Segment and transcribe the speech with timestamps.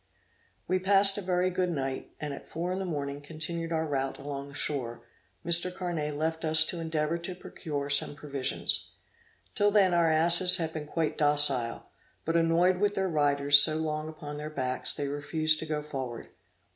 [0.67, 4.17] We passed a very good night, and at four in the morning continued our route
[4.17, 5.03] along the shore,
[5.45, 5.71] Mr.
[5.71, 8.93] Carnet left us to endeavor to procure some provisions.
[9.53, 11.85] Till then our asses had been quite docile;
[12.25, 16.29] but, annoyed with their riders so long upon their backs, they refused to go forward.